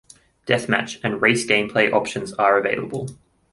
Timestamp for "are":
2.33-2.57